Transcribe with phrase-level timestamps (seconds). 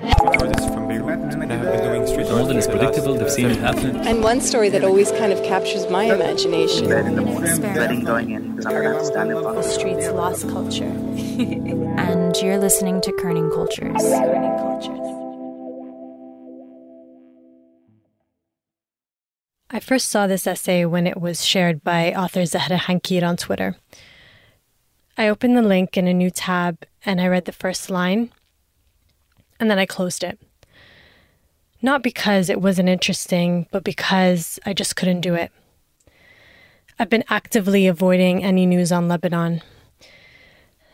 [0.00, 0.38] More
[2.46, 3.96] than is predictable, they've seen it happen.
[4.06, 6.88] And one story that always kind of captures my imagination.
[6.88, 10.08] the morning, dreading going in because I'm going to have to stand in The streets
[10.08, 10.84] lost culture.
[12.00, 14.02] And you're listening to Kerning Cultures.
[14.02, 14.98] Learning cultures.
[19.70, 23.76] I first saw this essay when it was shared by author Zahra Hankir on Twitter.
[25.18, 28.30] I opened the link in a new tab and I read the first line,
[29.60, 30.40] and then I closed it.
[31.82, 35.52] Not because it wasn't interesting, but because I just couldn't do it.
[36.98, 39.62] I've been actively avoiding any news on Lebanon.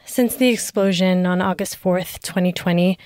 [0.05, 2.99] Since the explosion on August 4th, 2020,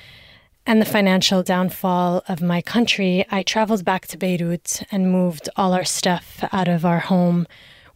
[0.67, 5.73] and the financial downfall of my country, I traveled back to Beirut and moved all
[5.73, 7.47] our stuff out of our home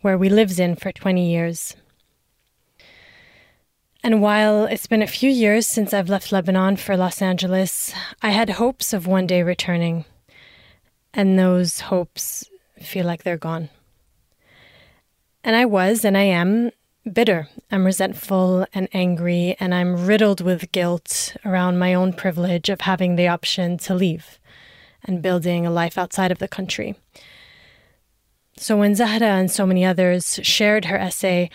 [0.00, 1.76] where we lived in for 20 years.
[4.04, 8.32] And while it's been a few years since I've left Lebanon for Los Angeles, I
[8.32, 10.04] had hopes of one day returning.
[11.14, 13.70] And those hopes feel like they're gone.
[15.42, 16.70] And I was, and I am,
[17.10, 17.48] bitter.
[17.70, 23.16] I'm resentful and angry, and I'm riddled with guilt around my own privilege of having
[23.16, 24.38] the option to leave
[25.02, 26.94] and building a life outside of the country.
[28.58, 31.48] So when Zahra and so many others shared her essay,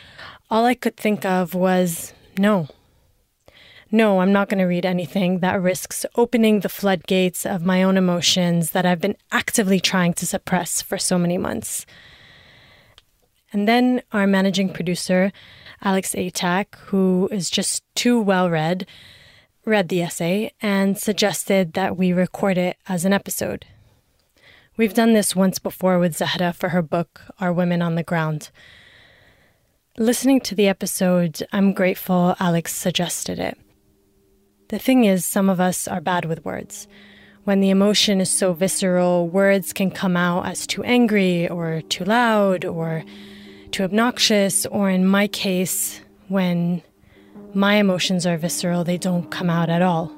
[0.49, 2.67] all I could think of was no.
[3.91, 7.97] No, I'm not going to read anything that risks opening the floodgates of my own
[7.97, 11.85] emotions that I've been actively trying to suppress for so many months.
[13.51, 15.31] And then our managing producer,
[15.81, 18.85] Alex Atack, who is just too well read,
[19.65, 23.65] read the essay and suggested that we record it as an episode.
[24.77, 28.49] We've done this once before with Zahra for her book, Our Women on the Ground.
[29.99, 33.57] Listening to the episode, I'm grateful Alex suggested it.
[34.69, 36.87] The thing is, some of us are bad with words.
[37.43, 42.05] When the emotion is so visceral, words can come out as too angry or too
[42.05, 43.03] loud or
[43.71, 45.99] too obnoxious, or in my case,
[46.29, 46.81] when
[47.53, 50.15] my emotions are visceral, they don't come out at all.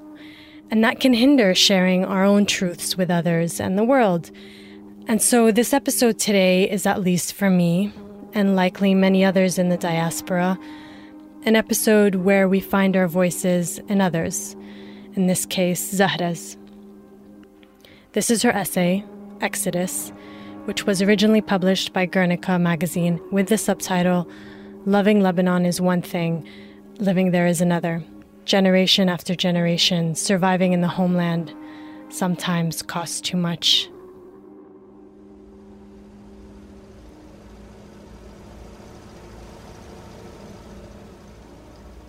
[0.70, 4.30] And that can hinder sharing our own truths with others and the world.
[5.08, 7.92] And so, this episode today is, at least for me,
[8.34, 10.58] and likely many others in the diaspora,
[11.44, 14.56] an episode where we find our voices in others,
[15.16, 16.58] in this case, Zahra's.
[18.14, 19.04] This is her essay,
[19.42, 20.12] Exodus,
[20.66, 24.30] which was originally published by Guernica magazine with the subtitle
[24.86, 26.48] Loving Lebanon is One Thing,
[26.98, 28.04] Living There is Another.
[28.46, 31.54] Generation after generation, surviving in the homeland
[32.10, 33.90] sometimes costs too much.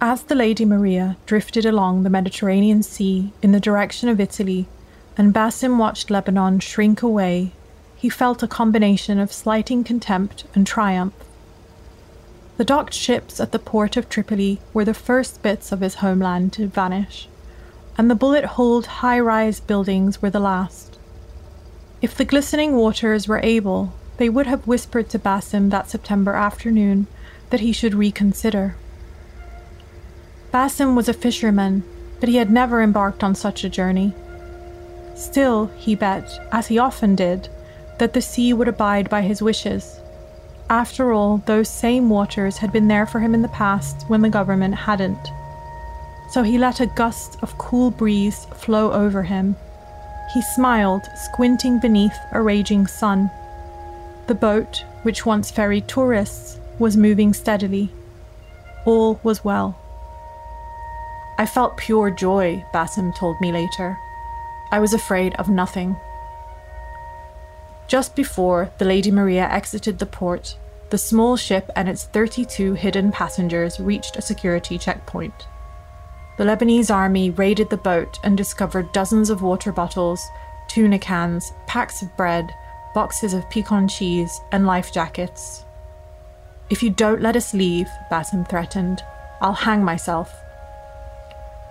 [0.04, 4.66] As the Lady Maria drifted along the Mediterranean Sea in the direction of Italy,
[5.16, 7.52] and Basim watched Lebanon shrink away,
[7.94, 11.14] he felt a combination of slighting contempt and triumph.
[12.56, 16.52] The docked ships at the port of Tripoli were the first bits of his homeland
[16.54, 17.28] to vanish,
[17.96, 20.98] and the bullet holed high rise buildings were the last.
[22.00, 27.06] If the glistening waters were able, they would have whispered to Basim that September afternoon
[27.50, 28.74] that he should reconsider.
[30.52, 31.82] Basim was a fisherman,
[32.20, 34.12] but he had never embarked on such a journey.
[35.14, 37.48] Still, he bet, as he often did,
[37.98, 39.98] that the sea would abide by his wishes.
[40.68, 44.28] After all, those same waters had been there for him in the past when the
[44.28, 45.28] government hadn't.
[46.30, 49.56] So he let a gust of cool breeze flow over him.
[50.34, 53.30] He smiled, squinting beneath a raging sun.
[54.26, 57.90] The boat, which once ferried tourists, was moving steadily.
[58.84, 59.81] All was well.
[61.38, 63.98] I felt pure joy, Basim told me later.
[64.70, 65.96] I was afraid of nothing.
[67.88, 70.56] Just before the Lady Maria exited the port,
[70.90, 75.46] the small ship and its 32 hidden passengers reached a security checkpoint.
[76.38, 80.26] The Lebanese army raided the boat and discovered dozens of water bottles,
[80.68, 82.54] tuna cans, packs of bread,
[82.94, 85.64] boxes of Picon cheese, and life jackets.
[86.70, 89.02] If you don't let us leave, Basim threatened,
[89.40, 90.41] I'll hang myself.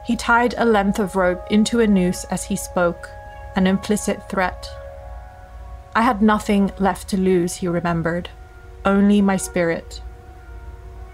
[0.04, 3.10] He tied a length of rope into a noose as he spoke,
[3.56, 4.70] an implicit threat.
[5.96, 8.30] I had nothing left to lose, he remembered,
[8.86, 10.02] only my spirit.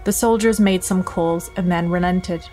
[0.04, 2.48] The soldiers made some calls and then relented.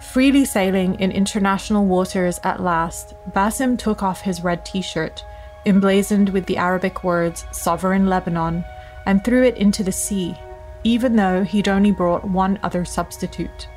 [0.00, 5.24] Freely sailing in international waters at last, Basim took off his red t shirt,
[5.64, 8.64] emblazoned with the Arabic words Sovereign Lebanon,
[9.06, 10.36] and threw it into the sea,
[10.84, 13.68] even though he'd only brought one other substitute.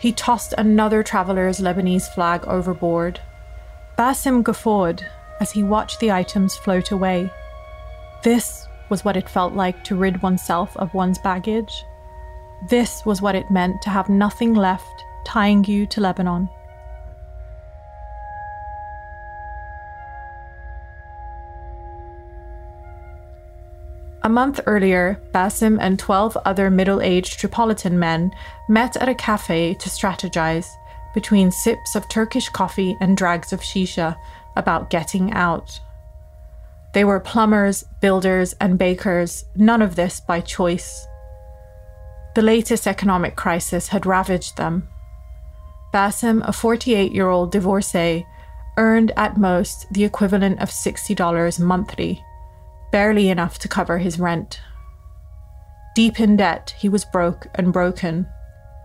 [0.00, 3.20] He tossed another traveler's Lebanese flag overboard.
[3.98, 5.06] Basim guffawed
[5.40, 7.30] as he watched the items float away.
[8.22, 11.84] This was what it felt like to rid oneself of one's baggage.
[12.68, 16.48] This was what it meant to have nothing left tying you to Lebanon.
[24.30, 28.32] Month earlier, Basim and 12 other middle aged Tripolitan men
[28.68, 30.66] met at a cafe to strategize,
[31.14, 34.16] between sips of Turkish coffee and drags of shisha,
[34.56, 35.80] about getting out.
[36.92, 41.06] They were plumbers, builders, and bakers, none of this by choice.
[42.34, 44.88] The latest economic crisis had ravaged them.
[45.92, 48.26] Basim, a 48 year old divorcee,
[48.76, 52.24] earned at most the equivalent of $60 monthly
[52.92, 54.60] barely enough to cover his rent.
[55.94, 58.26] Deep in debt, he was broke and broken.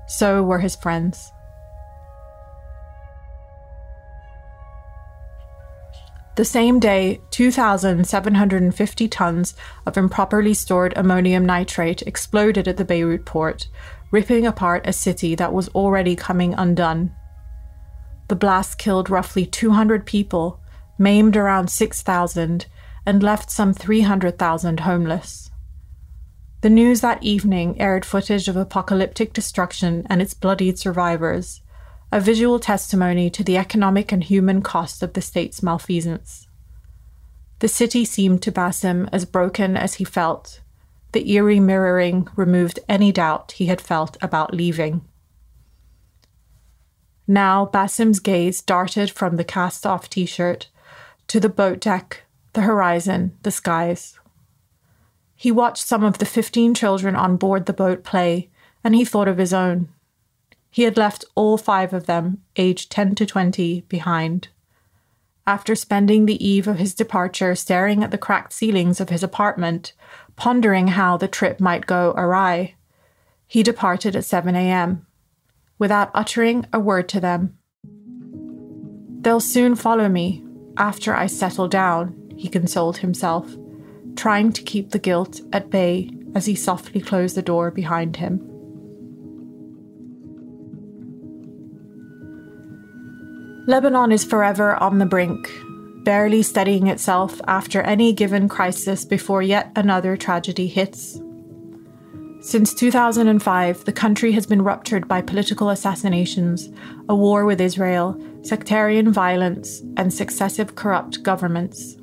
[0.07, 1.31] So were his friends.
[6.35, 9.53] The same day, 2,750 tons
[9.85, 13.69] of improperly stored ammonium nitrate exploded at the Beirut port,
[14.11, 17.15] ripping apart a city that was already coming undone.
[18.27, 20.59] The blast killed roughly 200 people,
[20.97, 22.65] maimed around 6,000,
[23.05, 25.51] and left some 300,000 homeless.
[26.61, 31.61] The news that evening aired footage of apocalyptic destruction and its bloodied survivors,
[32.11, 36.47] a visual testimony to the economic and human cost of the state's malfeasance.
[37.59, 40.61] The city seemed to Basim as broken as he felt.
[41.11, 45.05] The eerie mirroring removed any doubt he had felt about leaving.
[47.27, 50.69] Now Basim's gaze darted from the cast off t shirt
[51.27, 52.24] to the boat deck
[52.55, 54.17] the horizon, the skies.
[55.35, 58.49] He watched some of the 15 children on board the boat play,
[58.83, 59.89] and he thought of his own.
[60.71, 64.47] He had left all five of them, aged 10 to 20, behind.
[65.45, 69.93] After spending the eve of his departure staring at the cracked ceilings of his apartment,
[70.35, 72.75] pondering how the trip might go awry,
[73.45, 75.05] he departed at 7 a.m.
[75.77, 77.57] without uttering a word to them.
[79.21, 80.43] They'll soon follow me
[80.77, 83.55] after I settle down, he consoled himself,
[84.15, 88.51] trying to keep the guilt at bay as he softly closed the door behind him.
[93.67, 95.49] Lebanon is forever on the brink,
[96.03, 101.19] barely steadying itself after any given crisis before yet another tragedy hits.
[102.41, 106.69] Since 2005, the country has been ruptured by political assassinations,
[107.09, 111.97] a war with Israel, sectarian violence, and successive corrupt governments.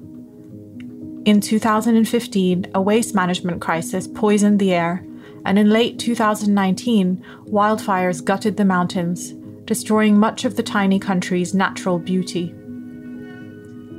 [1.25, 5.07] In 2015, a waste management crisis poisoned the air,
[5.45, 9.33] and in late 2019, wildfires gutted the mountains,
[9.65, 12.53] destroying much of the tiny country's natural beauty.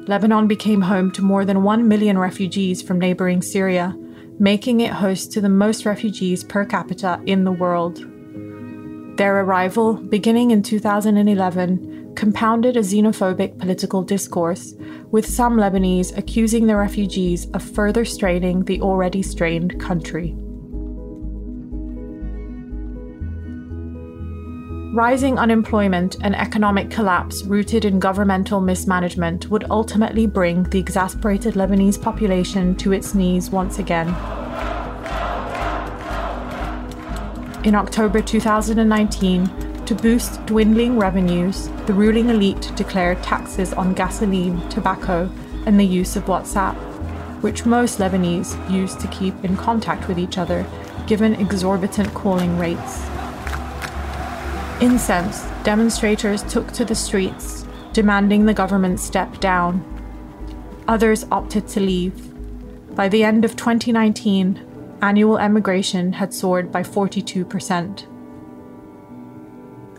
[0.05, 3.97] Lebanon became home to more than 1 million refugees from neighboring Syria,
[4.37, 8.05] making it host to the most refugees per capita in the world.
[9.17, 14.73] Their arrival, beginning in 2011, compounded a xenophobic political discourse,
[15.11, 20.35] with some Lebanese accusing the refugees of further straining the already strained country.
[24.93, 31.99] Rising unemployment and economic collapse rooted in governmental mismanagement would ultimately bring the exasperated Lebanese
[31.99, 34.09] population to its knees once again.
[37.63, 45.29] In October 2019, to boost dwindling revenues, the ruling elite declared taxes on gasoline, tobacco,
[45.65, 46.75] and the use of WhatsApp,
[47.41, 50.65] which most Lebanese use to keep in contact with each other,
[51.07, 53.03] given exorbitant calling rates.
[54.81, 59.83] Incensed, demonstrators took to the streets, demanding the government step down.
[60.87, 62.33] Others opted to leave.
[62.95, 68.07] By the end of 2019, annual emigration had soared by 42%.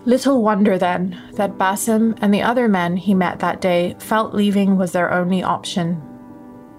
[0.07, 4.77] Little wonder then that Basim and the other men he met that day felt leaving
[4.77, 6.03] was their only option.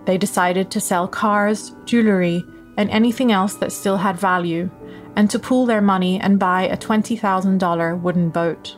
[0.05, 2.45] They decided to sell cars, jewellery,
[2.77, 4.69] and anything else that still had value,
[5.15, 8.77] and to pool their money and buy a $20,000 wooden boat.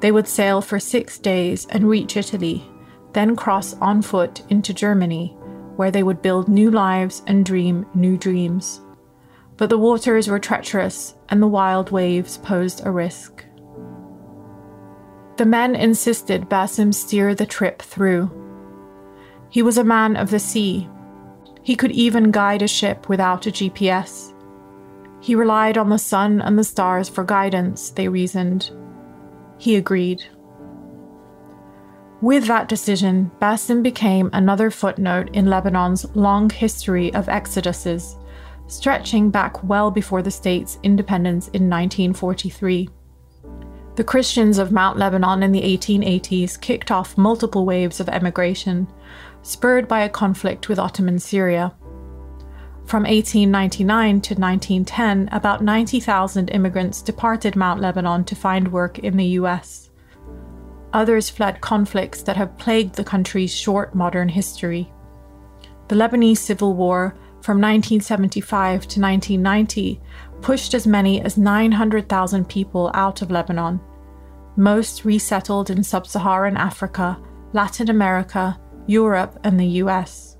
[0.00, 2.68] They would sail for six days and reach Italy,
[3.12, 5.36] then cross on foot into Germany,
[5.76, 8.80] where they would build new lives and dream new dreams.
[9.56, 13.44] But the waters were treacherous and the wild waves posed a risk.
[15.36, 18.30] The men insisted Basim steer the trip through.
[19.50, 20.88] He was a man of the sea.
[21.62, 24.32] He could even guide a ship without a GPS.
[25.20, 28.70] He relied on the sun and the stars for guidance, they reasoned.
[29.58, 30.22] He agreed.
[32.20, 38.16] With that decision, Basim became another footnote in Lebanon's long history of exoduses,
[38.66, 42.88] stretching back well before the state's independence in 1943.
[43.96, 48.88] The Christians of Mount Lebanon in the 1880s kicked off multiple waves of emigration,
[49.42, 51.74] spurred by a conflict with Ottoman Syria.
[52.86, 59.38] From 1899 to 1910, about 90,000 immigrants departed Mount Lebanon to find work in the
[59.38, 59.90] US.
[60.92, 64.92] Others fled conflicts that have plagued the country's short modern history.
[65.88, 70.00] The Lebanese Civil War from 1975 to 1990
[70.40, 73.78] pushed as many as 900,000 people out of Lebanon,
[74.56, 77.20] most resettled in sub Saharan Africa,
[77.52, 80.38] Latin America, Europe, and the US.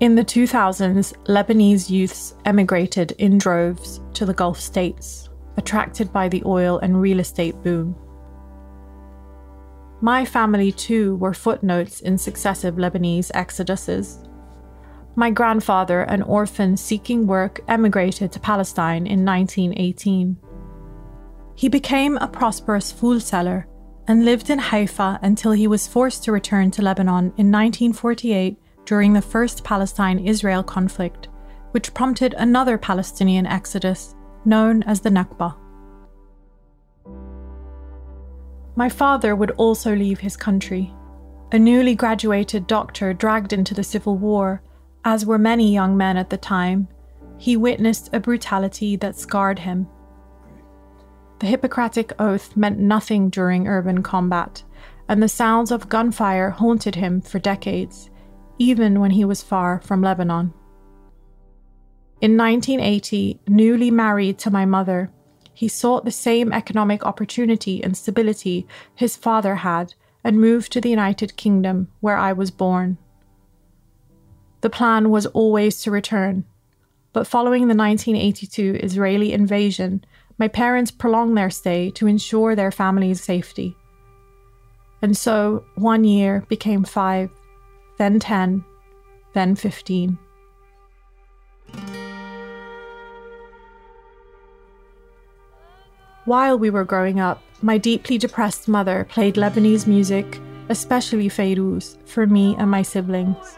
[0.00, 6.42] In the 2000s, Lebanese youths emigrated in droves to the Gulf states, attracted by the
[6.44, 7.96] oil and real estate boom.
[10.02, 14.25] My family, too, were footnotes in successive Lebanese exoduses.
[15.18, 20.36] My grandfather, an orphan seeking work, emigrated to Palestine in 1918.
[21.54, 23.66] He became a prosperous fool seller
[24.06, 29.14] and lived in Haifa until he was forced to return to Lebanon in 1948 during
[29.14, 31.28] the First Palestine Israel conflict,
[31.70, 35.56] which prompted another Palestinian exodus known as the Nakba.
[38.76, 40.94] My father would also leave his country.
[41.52, 44.60] A newly graduated doctor dragged into the Civil War,
[45.06, 46.88] as were many young men at the time,
[47.38, 49.86] he witnessed a brutality that scarred him.
[51.38, 54.64] The Hippocratic Oath meant nothing during urban combat,
[55.08, 58.10] and the sounds of gunfire haunted him for decades,
[58.58, 60.52] even when he was far from Lebanon.
[62.20, 65.12] In 1980, newly married to my mother,
[65.54, 69.94] he sought the same economic opportunity and stability his father had
[70.24, 72.98] and moved to the United Kingdom, where I was born.
[74.66, 76.44] The plan was always to return,
[77.12, 80.04] but following the 1982 Israeli invasion,
[80.38, 83.76] my parents prolonged their stay to ensure their family's safety.
[85.02, 87.30] And so one year became five,
[87.96, 88.64] then 10,
[89.34, 90.18] then 15.
[96.24, 102.26] While we were growing up, my deeply depressed mother played Lebanese music, especially Fayrouz, for
[102.26, 103.56] me and my siblings.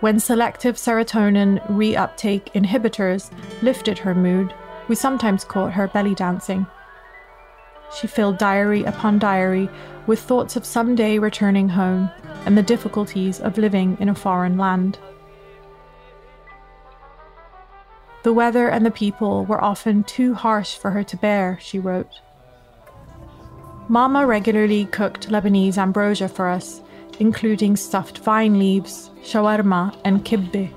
[0.00, 4.54] When selective serotonin reuptake inhibitors lifted her mood,
[4.86, 6.68] we sometimes caught her belly dancing.
[7.98, 9.68] She filled diary upon diary
[10.06, 12.10] with thoughts of someday returning home
[12.46, 15.00] and the difficulties of living in a foreign land.
[18.22, 22.20] The weather and the people were often too harsh for her to bear, she wrote.
[23.88, 26.82] Mama regularly cooked Lebanese ambrosia for us,
[27.18, 30.70] including stuffed vine leaves, shawarma, and kibbeh.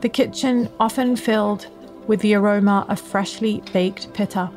[0.00, 1.66] The kitchen often filled
[2.06, 4.50] with the aroma of freshly baked pita.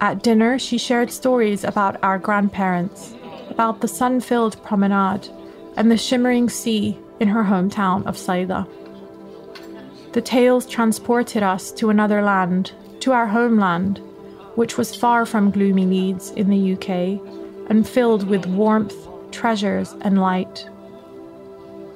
[0.00, 3.14] At dinner, she shared stories about our grandparents,
[3.48, 5.28] about the sun filled promenade,
[5.76, 8.66] and the shimmering sea in her hometown of Saida.
[10.12, 13.98] The tales transported us to another land, to our homeland,
[14.54, 17.20] which was far from gloomy Leeds in the UK
[17.68, 20.68] and filled with warmth, treasures, and light.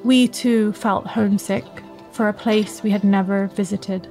[0.05, 1.65] We too felt homesick
[2.13, 4.09] for a place we had never visited.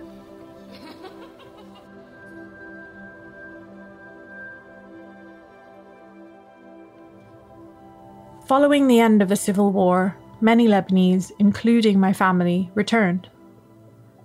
[8.48, 13.28] Following the end of the Civil War, many Lebanese, including my family, returned.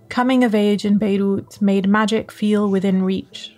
[0.08, 3.56] Coming of age in Beirut made magic feel within reach.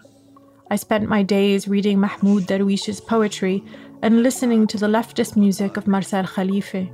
[0.70, 3.62] I spent my days reading Mahmoud Darwish's poetry
[4.00, 6.90] and listening to the leftist music of Marcel Khalife.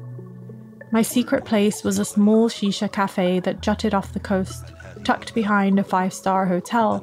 [0.90, 4.72] My secret place was a small shisha cafe that jutted off the coast,
[5.04, 6.98] tucked behind a five star hotel,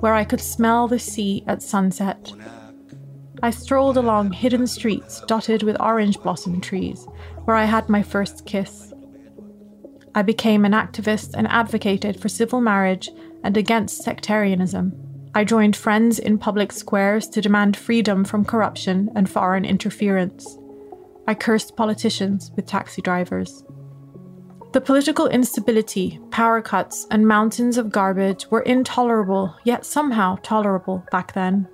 [0.00, 2.32] where I could smell the sea at sunset.
[3.42, 7.06] I strolled along hidden streets dotted with orange blossom trees,
[7.44, 8.92] where I had my first kiss.
[10.14, 13.08] I became an activist and advocated for civil marriage
[13.42, 15.11] and against sectarianism.
[15.34, 20.58] I joined friends in public squares to demand freedom from corruption and foreign interference.
[21.26, 23.64] I cursed politicians with taxi drivers.
[24.72, 31.32] The political instability, power cuts, and mountains of garbage were intolerable, yet somehow tolerable back
[31.32, 31.66] then.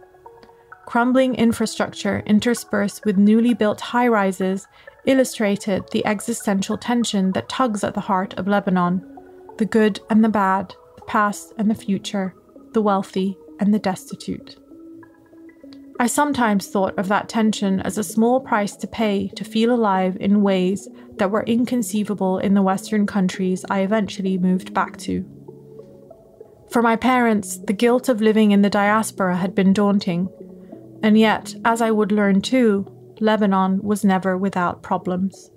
[0.86, 4.68] Crumbling infrastructure interspersed with newly built high rises
[5.04, 9.04] illustrated the existential tension that tugs at the heart of Lebanon
[9.58, 12.32] the good and the bad, the past and the future,
[12.72, 14.56] the wealthy and the destitute.
[16.00, 20.16] I sometimes thought of that tension as a small price to pay to feel alive
[20.20, 25.24] in ways that were inconceivable in the Western countries I eventually moved back to.
[26.70, 30.28] For my parents, the guilt of living in the diaspora had been daunting,
[31.02, 32.86] and yet, as I would learn too,
[33.20, 35.50] Lebanon was never without problems.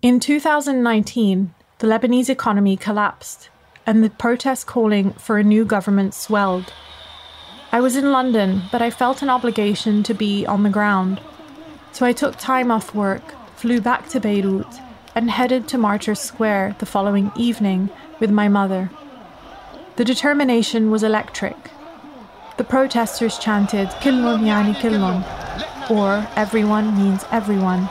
[0.00, 3.50] In 2019, the Lebanese economy collapsed
[3.84, 6.72] and the protests calling for a new government swelled.
[7.70, 11.20] I was in London, but I felt an obligation to be on the ground.
[11.92, 14.66] So I took time off work, flew back to Beirut,
[15.14, 17.90] and headed to Martyrs Square the following evening
[18.20, 18.90] with my mother.
[19.96, 21.56] The determination was electric.
[22.56, 27.90] The protesters chanted Killun yani Killun, or everyone means everyone,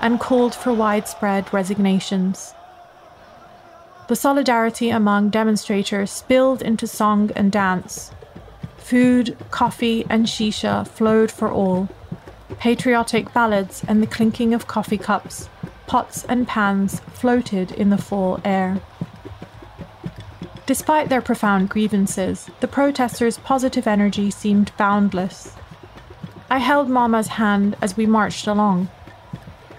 [0.00, 2.54] and called for widespread resignations.
[4.08, 8.10] The solidarity among demonstrators spilled into song and dance.
[8.78, 11.90] Food, coffee, and shisha flowed for all.
[12.58, 15.50] Patriotic ballads and the clinking of coffee cups,
[15.86, 18.80] pots, and pans floated in the fall air.
[20.64, 25.54] Despite their profound grievances, the protesters' positive energy seemed boundless.
[26.48, 28.88] I held Mama's hand as we marched along.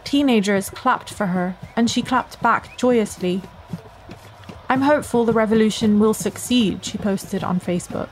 [0.04, 3.42] Teenagers clapped for her, and she clapped back joyously
[4.72, 8.10] I'm hopeful the revolution will succeed, she posted on Facebook.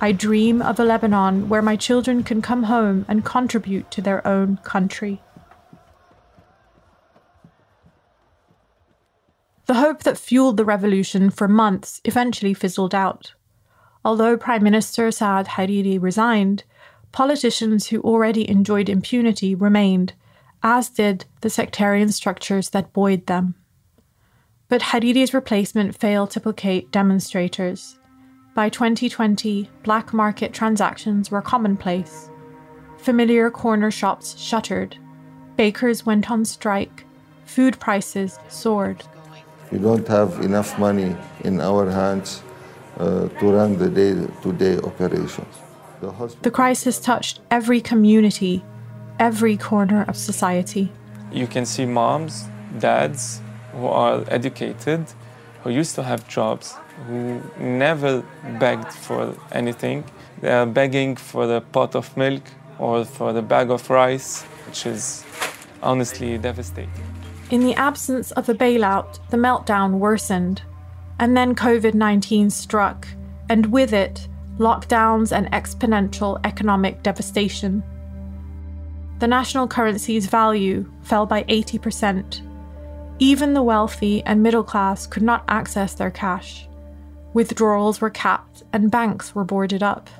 [0.00, 4.26] I dream of a Lebanon where my children can come home and contribute to their
[4.26, 5.20] own country.
[9.66, 13.34] The hope that fueled the revolution for months eventually fizzled out.
[14.04, 16.64] Although Prime Minister Saad Hariri resigned,
[17.12, 20.14] politicians who already enjoyed impunity remained,
[20.62, 23.54] as did the sectarian structures that buoyed them.
[24.68, 27.98] But Hariri's replacement failed to placate demonstrators.
[28.54, 32.30] By 2020, black market transactions were commonplace.
[32.98, 34.96] Familiar corner shops shuttered.
[35.56, 37.04] Bakers went on strike.
[37.44, 39.04] Food prices soared.
[39.70, 42.42] We don't have enough money in our hands
[42.96, 45.54] uh, to run the day to day operations.
[46.00, 48.64] The, the crisis touched every community,
[49.18, 50.90] every corner of society.
[51.32, 52.46] You can see moms,
[52.78, 53.40] dads,
[53.74, 55.04] who are educated,
[55.62, 56.74] who used to have jobs,
[57.06, 58.22] who never
[58.58, 60.04] begged for anything.
[60.40, 62.42] They are begging for the pot of milk
[62.78, 65.24] or for the bag of rice, which is
[65.82, 66.90] honestly devastating.
[67.50, 70.62] In the absence of a bailout, the meltdown worsened.
[71.18, 73.06] And then COVID 19 struck,
[73.48, 74.26] and with it,
[74.58, 77.82] lockdowns and exponential economic devastation.
[79.20, 82.40] The national currency's value fell by 80%,
[83.18, 86.68] even the wealthy and middle class could not access their cash.
[87.32, 90.10] Withdrawals were capped and banks were boarded up.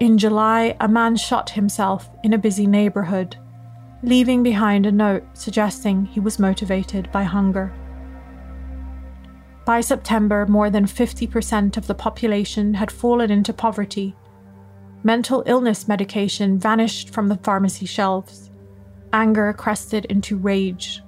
[0.00, 3.36] In July, a man shot himself in a busy neighborhood,
[4.02, 7.72] leaving behind a note suggesting he was motivated by hunger.
[9.64, 14.14] By September, more than 50% of the population had fallen into poverty.
[15.02, 18.50] Mental illness medication vanished from the pharmacy shelves.
[19.12, 21.03] Anger crested into rage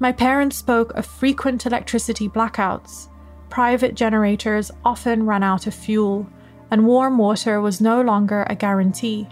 [0.00, 3.08] my parents spoke of frequent electricity blackouts.
[3.50, 6.28] Private generators often ran out of fuel,
[6.70, 9.26] and warm water was no longer a guarantee.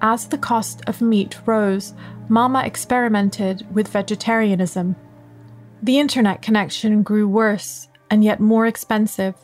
[0.00, 1.94] As the cost of meat rose,
[2.28, 4.96] Mama experimented with vegetarianism.
[5.82, 9.34] The internet connection grew worse and yet more expensive.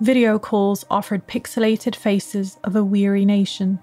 [0.00, 3.78] Video calls offered pixelated faces of a weary nation.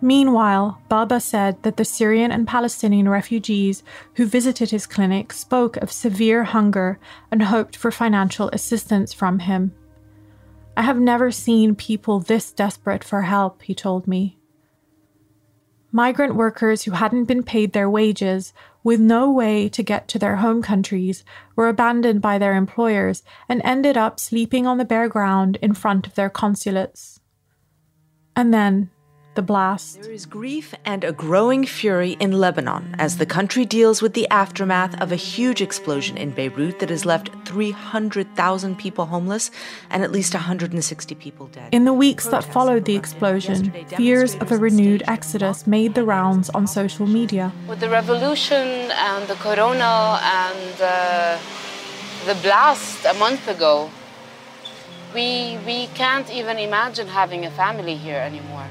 [0.00, 3.82] Meanwhile, Baba said that the Syrian and Palestinian refugees
[4.14, 7.00] who visited his clinic spoke of severe hunger
[7.32, 9.72] and hoped for financial assistance from him.
[10.76, 14.38] I have never seen people this desperate for help, he told me.
[15.90, 18.52] Migrant workers who hadn't been paid their wages,
[18.84, 21.24] with no way to get to their home countries,
[21.56, 26.06] were abandoned by their employers and ended up sleeping on the bare ground in front
[26.06, 27.20] of their consulates.
[28.36, 28.90] And then,
[29.38, 30.02] the blast.
[30.02, 34.26] There is grief and a growing fury in Lebanon as the country deals with the
[34.30, 39.52] aftermath of a huge explosion in Beirut that has left 300,000 people homeless
[39.90, 41.72] and at least 160 people dead.
[41.72, 46.50] In the weeks that followed the explosion, fears of a renewed exodus made the rounds
[46.50, 47.52] on social media.
[47.68, 51.38] With the revolution and the corona and uh,
[52.26, 53.88] the blast a month ago,
[55.14, 58.66] We, we can't even imagine having a family here anymore.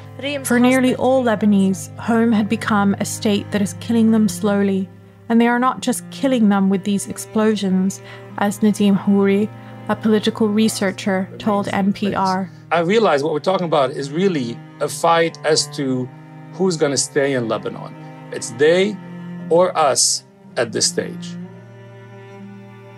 [0.46, 4.88] For nearly all Lebanese, home had become a state that is killing them slowly.
[5.30, 8.02] And they are not just killing them with these explosions,
[8.38, 9.50] as Nadim Houri,
[9.90, 12.50] a political researcher, told NPR.
[12.72, 16.08] I realize what we're talking about is really a fight as to
[16.54, 17.94] who's going to stay in Lebanon.
[18.32, 18.96] It's they
[19.50, 20.24] or us
[20.56, 21.36] at this stage.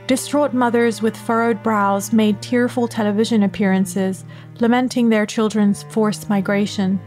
[0.10, 4.26] Distraught mothers with furrowed brows made tearful television appearances,
[4.60, 7.00] lamenting their children's forced migration.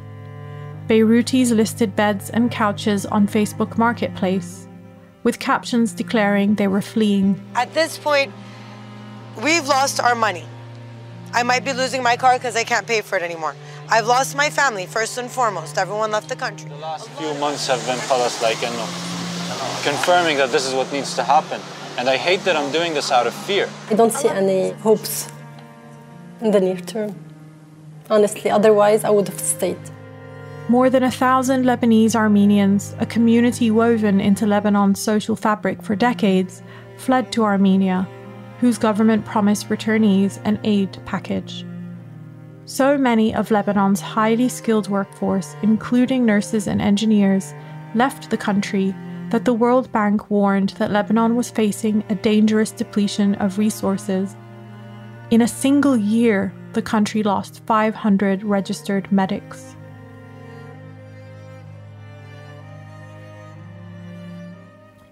[0.87, 4.69] Beirutis listed beds and couches on Facebook Marketplace,
[5.25, 7.45] with captions declaring they were fleeing.
[7.57, 8.33] At this point,
[9.43, 10.45] we've lost our money.
[11.33, 13.57] I might be losing my car because I can't pay for it anymore.
[13.89, 15.77] I've lost my family, first and foremost.
[15.77, 16.69] Everyone left the country.
[16.69, 18.89] The last few months have been us like, you know,
[19.83, 21.61] confirming that this is what needs to happen.
[21.99, 23.69] And I hate that I'm doing this out of fear.
[23.91, 25.29] I don't see any hopes
[26.41, 27.15] in the near term.
[28.11, 29.79] Honestly, otherwise I would have stayed.
[30.69, 36.63] More than a thousand Lebanese Armenians, a community woven into Lebanon's social fabric for decades,
[36.97, 38.09] fled to Armenia,
[38.61, 41.67] whose government promised returnees an aid package.
[42.65, 47.53] So many of Lebanon's highly skilled workforce, including nurses and engineers,
[47.95, 48.95] left the country
[49.33, 54.37] that the World Bank warned that Lebanon was facing a dangerous depletion of resources.
[55.31, 59.75] In a single year, the country lost 500 registered medics.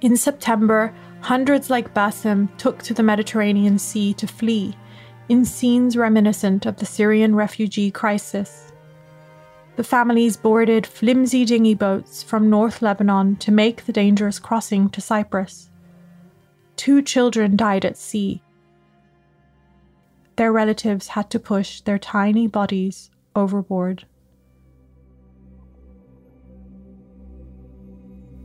[0.02, 4.76] In September, hundreds like Basim took to the Mediterranean Sea to flee,
[5.30, 8.69] in scenes reminiscent of the Syrian refugee crisis
[9.76, 15.00] the families boarded flimsy dinghy boats from North Lebanon to make the dangerous crossing to
[15.00, 15.70] Cyprus.
[16.76, 18.42] Two children died at sea.
[20.36, 24.06] Their relatives had to push their tiny bodies overboard.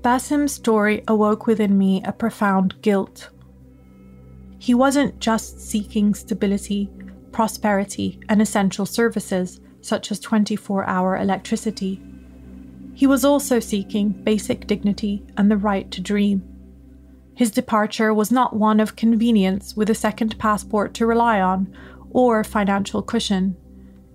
[0.02, 3.30] Basim's story awoke within me a profound guilt.
[4.60, 6.92] He wasn't just seeking stability,
[7.32, 12.02] prosperity, and essential services such as 24 hour electricity.
[12.96, 16.44] He was also seeking basic dignity and the right to dream.
[17.36, 21.76] His departure was not one of convenience with a second passport to rely on
[22.10, 23.58] or financial cushion,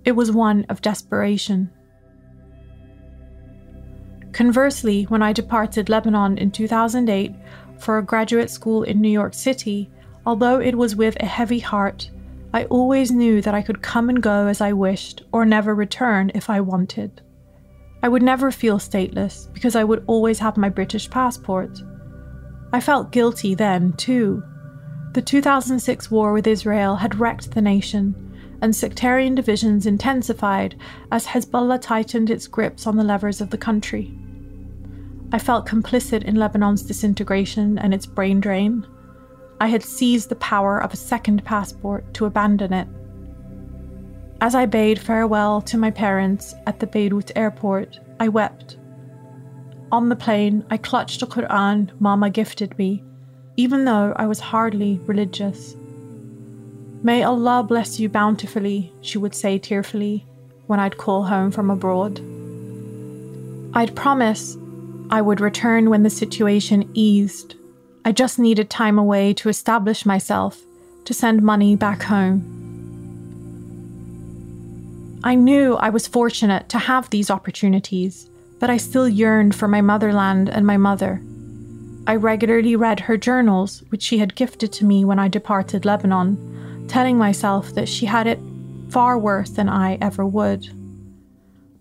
[0.04, 1.70] it was one of desperation.
[4.32, 7.34] Conversely, when I departed Lebanon in 2008
[7.78, 9.90] for a graduate school in New York City,
[10.24, 12.10] although it was with a heavy heart,
[12.52, 16.32] I always knew that I could come and go as I wished or never return
[16.34, 17.22] if I wanted.
[18.02, 21.80] I would never feel stateless because I would always have my British passport.
[22.72, 24.42] I felt guilty then, too.
[25.12, 28.14] The 2006 war with Israel had wrecked the nation,
[28.62, 30.76] and sectarian divisions intensified
[31.10, 34.16] as Hezbollah tightened its grips on the levers of the country.
[35.32, 38.86] I felt complicit in Lebanon's disintegration and its brain drain.
[39.60, 42.88] I had seized the power of a second passport to abandon it.
[44.40, 48.78] As I bade farewell to my parents at the Beirut airport, I wept.
[49.92, 53.04] On the plane, I clutched a Quran Mama gifted me,
[53.58, 55.76] even though I was hardly religious.
[57.02, 60.26] May Allah bless you bountifully, she would say tearfully
[60.68, 62.20] when I'd call home from abroad.
[63.74, 64.56] I'd promise
[65.10, 67.56] I would return when the situation eased
[68.02, 70.58] I just needed time away to establish myself,
[71.04, 72.56] to send money back home.
[75.22, 79.82] I knew I was fortunate to have these opportunities, but I still yearned for my
[79.82, 81.20] motherland and my mother.
[82.06, 86.86] I regularly read her journals, which she had gifted to me when I departed Lebanon,
[86.88, 88.40] telling myself that she had it
[88.88, 90.66] far worse than I ever would.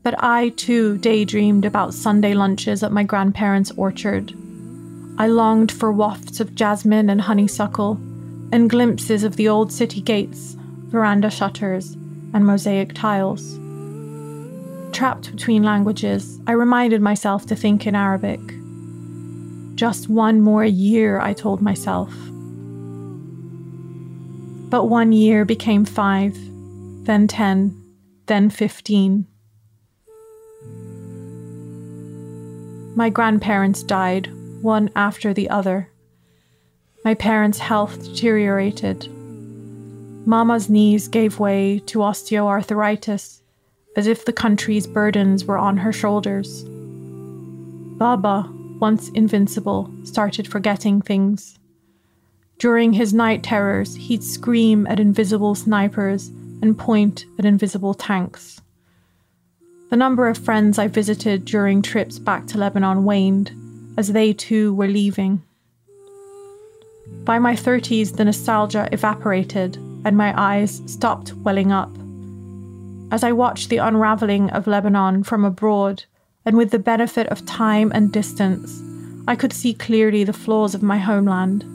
[0.03, 4.33] But I too daydreamed about Sunday lunches at my grandparents' orchard
[5.19, 7.99] I longed for wafts of jasmine and honeysuckle,
[8.53, 10.55] and glimpses of the old city gates,
[10.87, 11.91] veranda shutters,
[12.33, 13.59] and mosaic tiles.
[14.93, 18.39] Trapped between languages, I reminded myself to think in Arabic.
[19.75, 22.13] Just one more year, I told myself.
[24.69, 26.37] But one year became five,
[27.03, 27.75] then ten,
[28.27, 29.27] then fifteen.
[32.95, 35.89] My grandparents died one after the other.
[37.05, 39.07] My parents' health deteriorated.
[40.25, 43.41] Mama's knees gave way to osteoarthritis,
[43.95, 46.63] as if the country's burdens were on her shoulders.
[47.97, 51.57] Baba, once invincible, started forgetting things.
[52.59, 56.27] During his night terrors, he'd scream at invisible snipers
[56.61, 58.61] and point at invisible tanks.
[59.89, 63.51] The number of friends I visited during trips back to Lebanon waned,
[63.99, 65.43] as they too were leaving.
[67.25, 71.91] By my 30s, the nostalgia evaporated and my eyes stopped welling up.
[73.11, 76.05] As I watched the unraveling of Lebanon from abroad,
[76.45, 78.81] and with the benefit of time and distance,
[79.27, 81.65] I could see clearly the flaws of my homeland.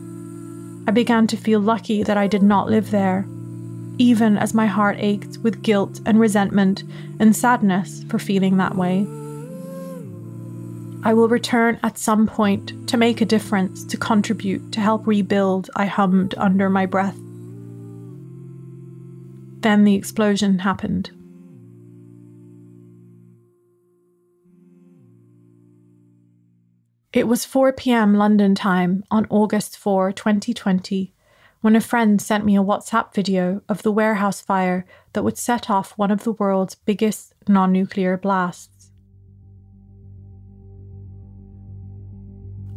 [0.89, 3.27] I began to feel lucky that I did not live there,
[3.99, 6.85] even as my heart ached with guilt and resentment
[7.21, 9.07] and sadness for feeling that way.
[11.07, 15.69] I will return at some point to make a difference, to contribute, to help rebuild,
[15.77, 17.19] I hummed under my breath.
[19.61, 21.11] Then the explosion happened.
[27.13, 31.13] It was 4 pm London time on August 4, 2020,
[31.61, 35.69] when a friend sent me a WhatsApp video of the warehouse fire that would set
[35.69, 38.74] off one of the world's biggest non nuclear blasts.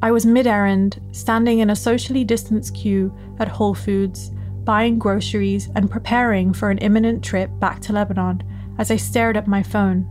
[0.01, 4.31] I was mid errand, standing in a socially distanced queue at Whole Foods,
[4.63, 8.43] buying groceries and preparing for an imminent trip back to Lebanon
[8.77, 10.07] as I stared at my phone.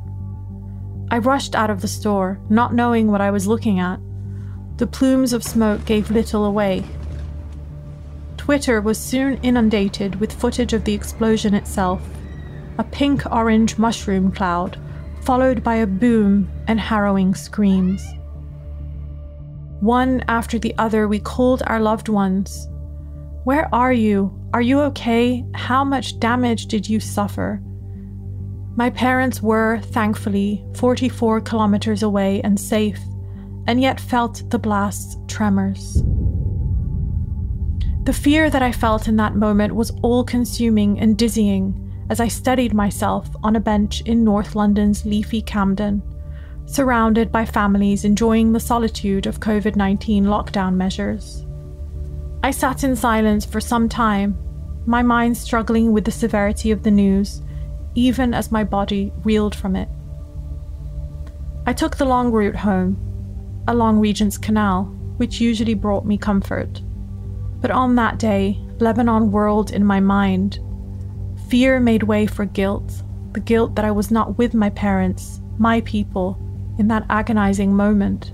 [1.11, 4.01] I rushed out of the store, not knowing what I was looking at
[4.77, 6.85] the plumes of smoke gave little away.
[8.37, 12.03] Twitter was soon inundated with footage of the explosion itself
[12.79, 14.79] a pink orange mushroom cloud,
[15.22, 18.07] followed by a boom and harrowing screams.
[19.81, 22.69] One after the other, we called our loved ones.
[23.45, 24.37] Where are you?
[24.53, 25.45] Are you okay?
[25.55, 27.62] How much damage did you suffer?
[28.77, 33.01] My parents were, thankfully, 44 kilometers away and safe
[33.67, 36.03] and yet felt the blast's tremors.
[38.05, 42.29] The fear that I felt in that moment was all consuming and dizzying as I
[42.29, 46.03] steadied myself on a bench in North London's leafy Camden,
[46.67, 51.47] surrounded by families enjoying the solitude of COVID 19 lockdown measures.
[52.43, 54.37] I sat in silence for some time,
[54.85, 57.43] my mind struggling with the severity of the news,
[57.95, 59.89] even as my body reeled from it.
[61.67, 62.97] I took the long route home,
[63.67, 64.85] along Regent's Canal,
[65.17, 66.81] which usually brought me comfort.
[67.61, 70.61] But on that day, Lebanon whirled in my mind.
[71.49, 73.03] Fear made way for guilt,
[73.33, 76.39] the guilt that I was not with my parents, my people,
[76.79, 78.33] in that agonizing moment.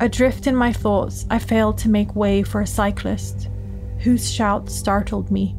[0.00, 3.48] Adrift in my thoughts, I failed to make way for a cyclist,
[4.00, 5.56] whose shout startled me.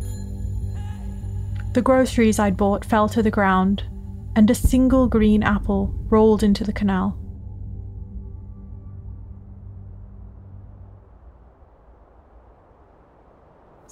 [1.73, 3.83] The groceries I'd bought fell to the ground,
[4.35, 7.17] and a single green apple rolled into the canal.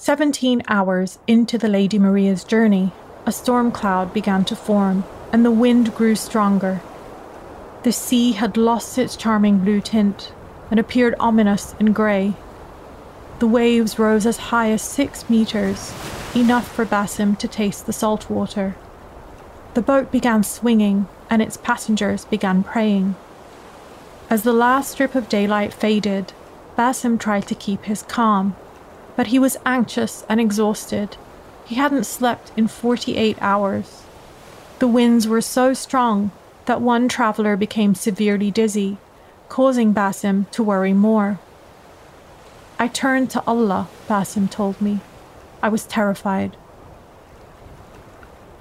[0.08, 2.94] 17 hours into the Lady Maria's journey,
[3.26, 6.80] a storm cloud began to form, and the wind grew stronger.
[7.84, 10.32] The sea had lost its charming blue tint
[10.70, 12.34] and appeared ominous and grey.
[13.40, 15.94] The waves rose as high as six meters,
[16.36, 18.76] enough for Basim to taste the salt water.
[19.74, 23.16] The boat began swinging, and its passengers began praying.
[24.30, 26.34] As the last strip of daylight faded,
[26.78, 28.56] Basim tried to keep his calm
[29.18, 31.18] but he was anxious and exhausted.
[31.66, 34.04] He hadn't slept in 48 hours.
[34.80, 36.32] The winds were so strong
[36.68, 38.98] that one traveler became severely dizzy,
[39.50, 41.40] causing Basim to worry more.
[42.78, 45.00] I turned to Allah, Basim told me.
[45.64, 46.56] I was terrified.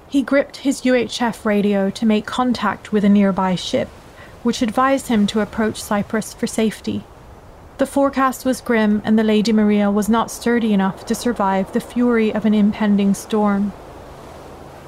[0.09, 3.89] He gripped his UHF radio to make contact with a nearby ship,
[4.41, 7.03] which advised him to approach Cyprus for safety.
[7.77, 11.81] The forecast was grim, and the Lady Maria was not sturdy enough to survive the
[11.81, 13.73] fury of an impending storm.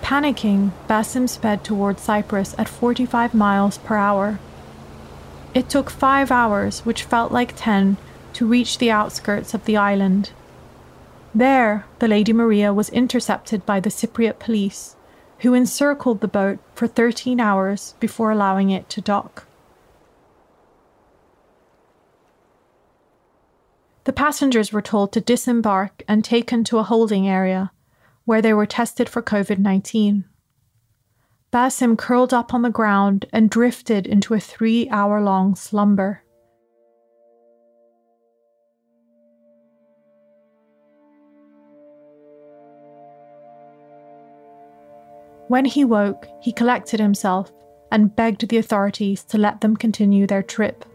[0.02, 4.40] Panicking, Basim sped toward Cyprus at 45 miles per hour.
[5.54, 7.98] It took five hours, which felt like ten,
[8.34, 10.32] to reach the outskirts of the island.
[11.34, 14.96] There, the Lady Maria was intercepted by the Cypriot police,
[15.40, 19.46] who encircled the boat for 13 hours before allowing it to dock.
[24.06, 27.72] The passengers were told to disembark and taken to a holding area
[28.30, 30.24] where they were tested for COVID 19.
[31.52, 36.22] Basim curled up on the ground and drifted into a three hour long slumber.
[45.48, 47.52] When he woke, he collected himself
[47.92, 50.86] and begged the authorities to let them continue their trip.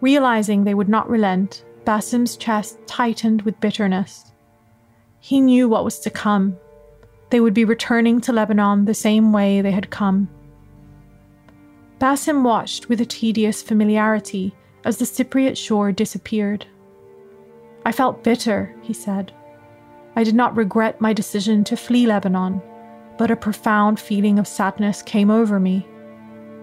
[0.00, 4.33] Realizing they would not relent, Basim's chest tightened with bitterness.
[5.24, 6.58] He knew what was to come.
[7.30, 10.28] They would be returning to Lebanon the same way they had come.
[11.98, 16.66] Basim watched with a tedious familiarity as the Cypriot shore disappeared.
[17.86, 19.32] I felt bitter, he said.
[20.14, 22.60] I did not regret my decision to flee Lebanon,
[23.16, 25.88] but a profound feeling of sadness came over me.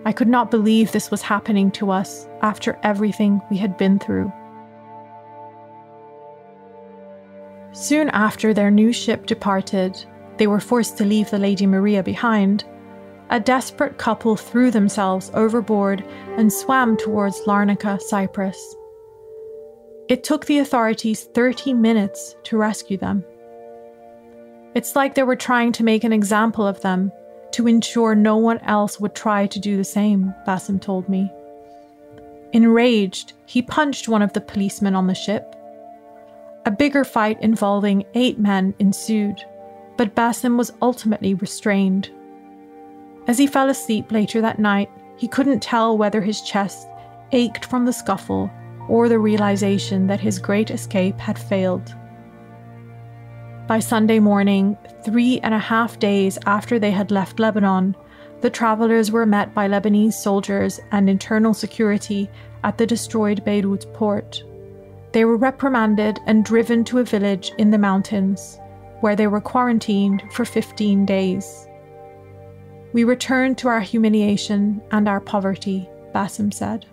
[0.05, 4.31] I could not believe this was happening to us after everything we had been through.
[7.73, 10.03] Soon after their new ship departed,
[10.37, 12.65] they were forced to leave the Lady Maria behind.
[13.29, 16.03] A desperate couple threw themselves overboard
[16.37, 18.75] and swam towards Larnaca, Cyprus.
[20.09, 23.23] It took the authorities 30 minutes to rescue them.
[24.75, 27.11] It's like they were trying to make an example of them
[27.51, 31.31] to ensure no one else would try to do the same, Basim told me.
[32.53, 35.55] Enraged, he punched one of the policemen on the ship.
[36.63, 39.43] A bigger fight involving eight men ensued,
[39.97, 42.11] but Basim was ultimately restrained.
[43.27, 46.87] As he fell asleep later that night, he couldn't tell whether his chest
[47.31, 48.51] ached from the scuffle
[48.87, 51.95] or the realization that his great escape had failed.
[53.67, 57.95] By Sunday morning, three and a half days after they had left Lebanon,
[58.41, 62.29] the travelers were met by Lebanese soldiers and internal security
[62.63, 64.43] at the destroyed Beirut port.
[65.11, 68.59] They were reprimanded and driven to a village in the mountains,
[69.01, 71.67] where they were quarantined for 15 days.
[72.93, 76.85] We returned to our humiliation and our poverty, Basim said.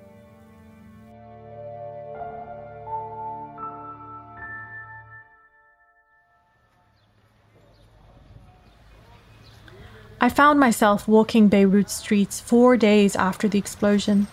[10.20, 14.26] I found myself walking Beirut streets four days after the explosion.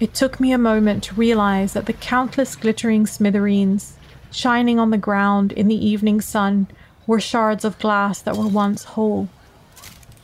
[0.00, 3.96] It took me a moment to realize that the countless glittering smithereens,
[4.32, 6.66] shining on the ground in the evening sun,
[7.06, 9.28] were shards of glass that were once whole.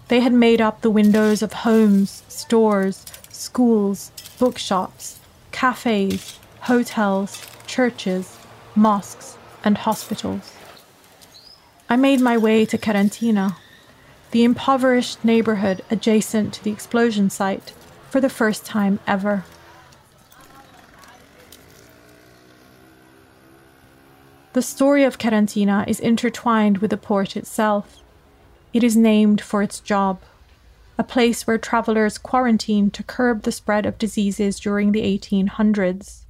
[0.09, 5.21] They had made up the windows of homes, stores, schools, bookshops,
[5.53, 8.39] cafes, hotels, churches,
[8.75, 10.53] mosques, and hospitals.
[11.89, 13.57] I made my way to Karantina,
[14.33, 17.73] the impoverished neighborhood adjacent to the explosion site,
[18.11, 19.45] for the first time ever.
[24.53, 28.03] The story of Karantina is intertwined with the port itself.
[28.73, 30.21] It is named for its job,
[30.99, 36.25] a place where travelers quarantined to curb the spread of diseases during the 1800s.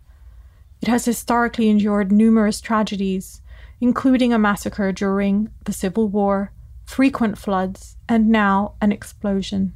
[0.83, 3.41] It has historically endured numerous tragedies,
[3.81, 6.53] including a massacre during the Civil War
[6.91, 9.73] frequent floods, and now an explosion.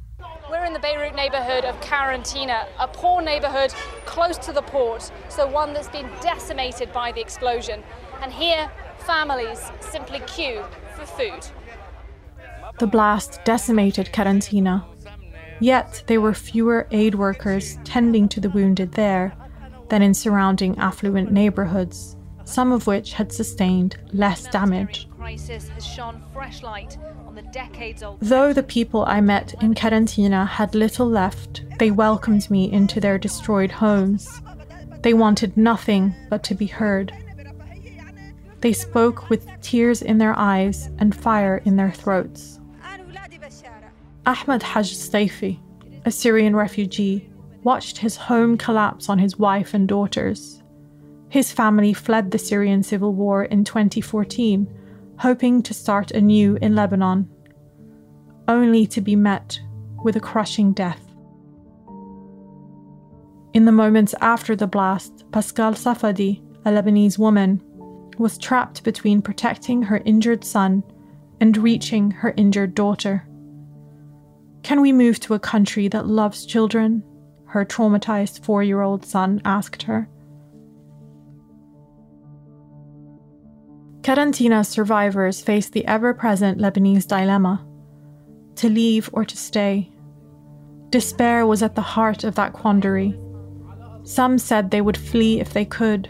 [0.49, 3.73] We're in the Beirut neighborhood of Karantina, a poor neighborhood
[4.05, 7.83] close to the port, so one that's been decimated by the explosion.
[8.21, 10.63] And here, families simply queue
[10.95, 11.47] for food.
[12.79, 14.85] The blast decimated Karantina,
[15.59, 19.33] yet there were fewer aid workers tending to the wounded there
[19.89, 26.21] than in surrounding affluent neighborhoods, some of which had sustained less damage crisis has shone
[26.31, 28.19] fresh light on the decades old.
[28.19, 33.17] Though the people I met in Karantina had little left, they welcomed me into their
[33.17, 34.39] destroyed homes.
[35.01, 37.11] They wanted nothing but to be heard.
[38.65, 42.59] They spoke with tears in their eyes and fire in their throats.
[44.25, 45.59] Ahmed Haj Staifi,
[46.03, 47.29] a Syrian refugee,
[47.61, 50.63] watched his home collapse on his wife and daughters.
[51.29, 54.67] His family fled the Syrian civil war in 2014
[55.19, 57.29] hoping to start anew in Lebanon,
[58.47, 59.59] only to be met
[60.03, 61.05] with a crushing death.
[63.53, 67.61] In the moments after the blast, Pascal Safadi, a Lebanese woman,
[68.19, 70.83] was trapped between protecting her injured son
[71.39, 73.27] and reaching her injured daughter.
[74.63, 77.03] Can we move to a country that loves children?
[77.45, 80.09] Her traumatized four year old son asked her.
[84.01, 87.65] Karantina survivors face the ever present Lebanese dilemma
[88.55, 89.91] to leave or to stay.
[90.89, 93.19] Despair was at the heart of that quandary.
[94.03, 96.09] Some said they would flee if they could,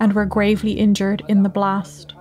[0.00, 2.14] and were gravely injured in the blast.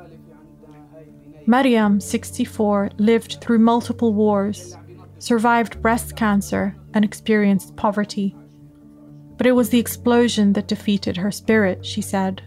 [1.46, 4.76] Mariam, 64, lived through multiple wars,
[5.20, 8.36] survived breast cancer, and experienced poverty.
[9.38, 12.42] But it was the explosion that defeated her spirit, she said.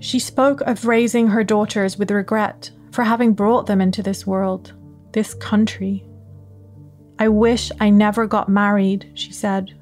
[0.00, 4.72] She spoke of raising her daughters with regret for having brought them into this world,
[5.12, 6.04] this country.
[7.18, 9.74] I wish I never got married, she said.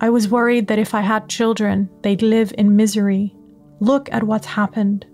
[0.00, 3.34] I was worried that if I had children, they'd live in misery.
[3.80, 5.06] Look at what's happened.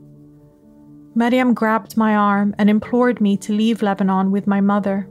[1.14, 5.08] Mariam grabbed my arm and implored me to leave Lebanon with my mother.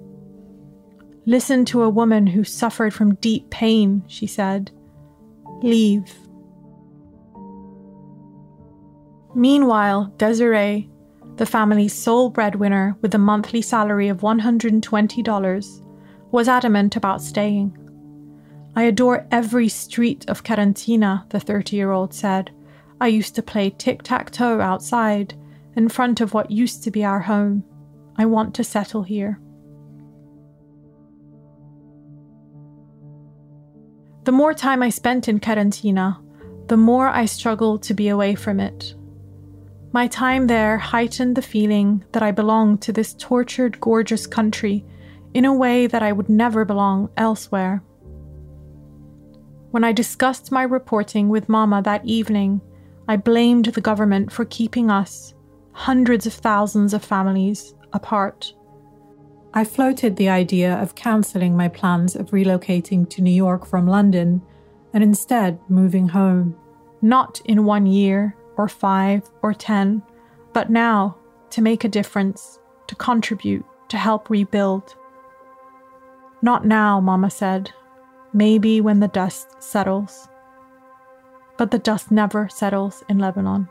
[1.26, 4.72] Listen to a woman who suffered from deep pain, she said.
[5.62, 6.12] Leave.
[9.36, 10.90] Meanwhile, Desiree,
[11.36, 15.84] the family's sole breadwinner with a monthly salary of $120,
[16.32, 17.78] was adamant about staying.
[18.76, 22.52] I adore every street of Karantina, the 30 year old said.
[23.02, 25.34] I used to play tic tac toe outside
[25.76, 27.64] in front of what used to be our home.
[28.18, 29.40] I want to settle here.
[34.26, 36.18] The more time I spent in Karantina,
[36.68, 38.94] the more I struggled to be away from it.
[39.92, 44.86] My time there heightened the feeling that I belonged to this tortured, gorgeous country
[45.34, 47.82] in a way that I would never belong elsewhere.
[49.72, 52.60] When I discussed my reporting with Mama that evening,
[53.08, 55.36] I blamed the government for keeping us,
[55.74, 58.54] hundreds of thousands of families, apart.
[59.54, 64.42] I floated the idea of cancelling my plans of relocating to New York from London
[64.94, 66.56] and instead moving home.
[67.02, 70.02] Not in one year, or five, or ten,
[70.52, 71.16] but now
[71.52, 74.96] to make a difference, to contribute, to help rebuild.
[76.42, 77.72] Not now, Mama said.
[78.34, 80.28] Maybe when the dust settles.
[81.58, 83.68] But the dust never settles in Lebanon.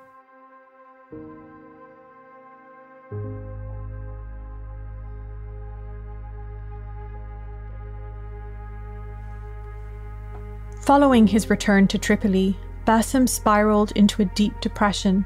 [10.81, 15.25] Following his return to Tripoli, Basim spiraled into a deep depression.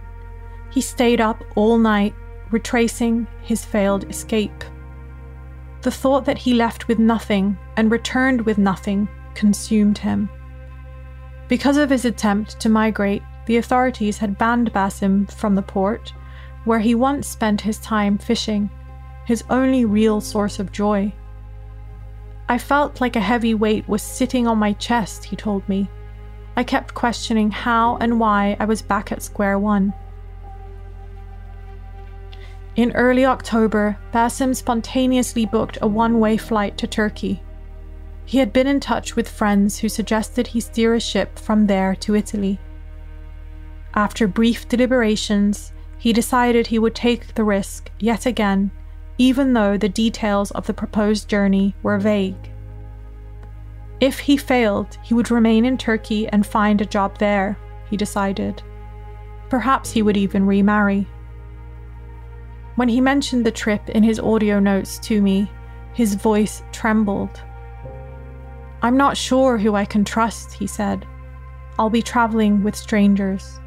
[0.71, 2.15] He stayed up all night,
[2.51, 4.65] retracing his failed escape.
[5.83, 10.29] The thought that he left with nothing and returned with nothing consumed him.
[11.49, 16.13] Because of his attempt to migrate, the authorities had banned Basim from the port,
[16.65, 18.71] where he once spent his time fishing,
[19.27, 21.13] his only real source of joy.
[22.49, 25.89] I felt like a heavy weight was sitting on my chest, he told me.
[26.57, 29.95] I kept questioning how and why I was back at square one.
[32.77, 37.43] In early October, Basim spontaneously booked a one way flight to Turkey.
[38.25, 41.95] He had been in touch with friends who suggested he steer a ship from there
[41.97, 42.59] to Italy.
[43.95, 48.71] After brief deliberations, he decided he would take the risk yet again,
[49.19, 52.51] even though the details of the proposed journey were vague.
[54.01, 57.57] If he failed, he would remain in Turkey and find a job there,
[57.89, 58.63] he decided.
[59.49, 61.07] Perhaps he would even remarry.
[62.75, 65.51] When he mentioned the trip in his audio notes to me,
[65.93, 67.43] his voice trembled.
[68.83, 71.07] I'm not sure who I can trust, he said.
[71.79, 73.61] I'll be traveling with strangers.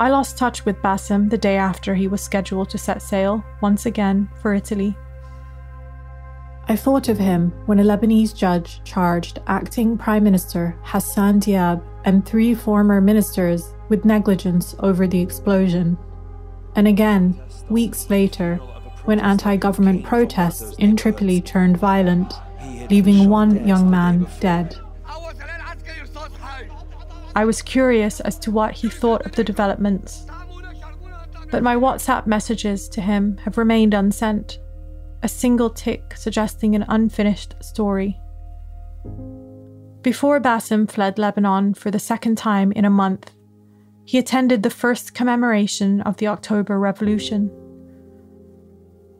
[0.00, 3.86] I lost touch with Basim the day after he was scheduled to set sail, once
[3.86, 4.96] again, for Italy.
[6.68, 12.26] I thought of him when a Lebanese judge charged acting Prime Minister Hassan Diab and
[12.26, 15.96] three former ministers with negligence over the explosion.
[16.74, 18.60] And again, weeks later,
[19.04, 22.34] when anti government protests in Tripoli turned violent,
[22.90, 24.76] leaving one young man dead.
[27.34, 30.26] I was curious as to what he thought of the developments,
[31.50, 34.58] but my WhatsApp messages to him have remained unsent,
[35.22, 38.18] a single tick suggesting an unfinished story.
[40.02, 43.30] Before Basim fled Lebanon for the second time in a month,
[44.04, 47.50] he attended the first commemoration of the October Revolution.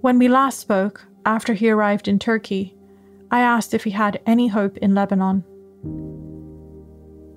[0.02, 2.74] When we last spoke, after he arrived in Turkey,
[3.30, 5.44] I asked if he had any hope in Lebanon.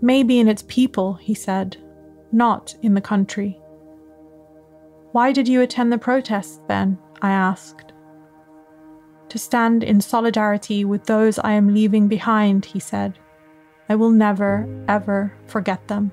[0.01, 1.77] Maybe in its people, he said,
[2.31, 3.59] not in the country.
[5.11, 6.97] Why did you attend the protests then?
[7.21, 7.93] I asked.
[9.29, 13.19] To stand in solidarity with those I am leaving behind, he said.
[13.89, 16.11] I will never, ever forget them.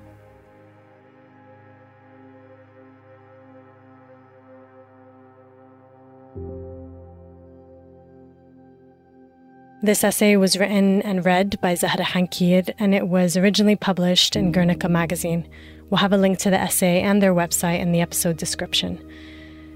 [9.83, 14.53] This essay was written and read by Zahra Hankir, and it was originally published in
[14.53, 15.45] Guernica magazine,
[15.89, 18.97] We'll have a link to the essay and their website in the episode description.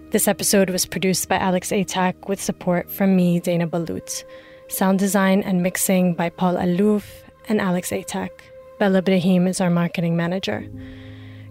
[0.09, 4.23] This episode was produced by Alex Atack with support from me, Dana Ballout.
[4.67, 7.03] Sound design and mixing by Paul Alouf
[7.49, 8.31] and Alex Atack.
[8.79, 10.67] Bella Brahim is our marketing manager.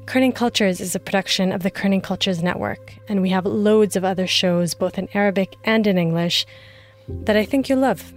[0.06, 4.04] Kerning Cultures is a production of the Kerning Cultures Network, and we have loads of
[4.04, 6.44] other shows, both in Arabic and in English,
[7.06, 8.12] that I think you'll love.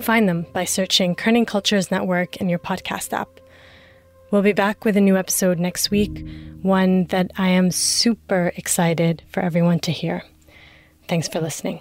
[0.00, 3.28] Find them by searching Kerning Cultures Network in your podcast app.
[4.30, 6.26] We'll be back with a new episode next week,
[6.62, 10.22] one that I am super excited for everyone to hear.
[11.08, 11.80] Thanks for listening.